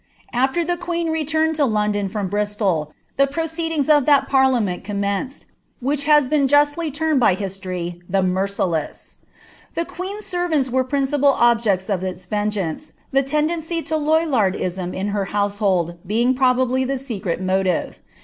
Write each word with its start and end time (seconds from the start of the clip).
Ailer 0.33 0.63
the 0.63 0.77
queen 0.77 1.09
i«iiia^ 1.09 1.57
ID 1.59 1.59
London 1.61 2.07
from 2.07 2.27
Bristol, 2.27 2.91
the 3.17 3.27
proceedings 3.27 3.87
of 3.87 4.07
that 4.07 4.27
parliament 4.27 4.83
eornvMCi'i 4.83 5.45
which 5.79 6.05
has 6.05 6.27
been 6.27 6.47
justly 6.47 6.89
termed 6.89 7.19
by 7.19 7.35
history, 7.35 8.01
the 8.09 8.23
Merciless. 8.23 9.17
The 9.75 9.85
niiH*! 9.85 10.23
servanifl 10.23 10.71
were 10.71 10.81
the 10.81 10.89
principal 10.89 11.29
objects 11.37 11.87
of 11.87 12.03
its 12.03 12.25
vengeance, 12.25 12.93
the 13.11 13.21
Imdencf 13.21 13.83
■> 13.83 13.83
Lollardism 14.03 14.91
in 14.91 15.09
her 15.09 15.25
household 15.25 15.97
being 16.07 16.33
probably 16.33 16.83
the 16.83 16.97
secret 16.97 17.39
rooliTe. 17.39 17.97